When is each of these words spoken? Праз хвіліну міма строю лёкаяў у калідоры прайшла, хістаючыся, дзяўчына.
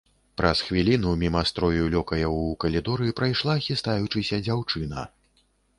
Праз 0.41 0.61
хвіліну 0.69 1.11
міма 1.25 1.43
строю 1.51 1.83
лёкаяў 1.97 2.41
у 2.41 2.49
калідоры 2.67 3.13
прайшла, 3.21 3.61
хістаючыся, 3.69 4.45
дзяўчына. 4.51 5.11